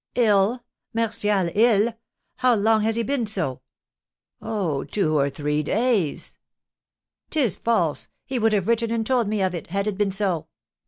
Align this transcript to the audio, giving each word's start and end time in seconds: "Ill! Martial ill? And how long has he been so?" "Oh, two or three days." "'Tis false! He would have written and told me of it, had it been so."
"Ill! 0.15 0.63
Martial 0.95 1.51
ill? 1.53 1.89
And 1.89 1.95
how 2.37 2.55
long 2.55 2.81
has 2.81 2.95
he 2.95 3.03
been 3.03 3.27
so?" 3.27 3.61
"Oh, 4.41 4.83
two 4.83 5.15
or 5.15 5.29
three 5.29 5.61
days." 5.61 6.39
"'Tis 7.29 7.57
false! 7.57 8.09
He 8.25 8.39
would 8.39 8.53
have 8.53 8.67
written 8.67 8.89
and 8.89 9.05
told 9.05 9.27
me 9.27 9.43
of 9.43 9.53
it, 9.53 9.67
had 9.67 9.85
it 9.85 9.99
been 9.99 10.09
so." 10.09 10.47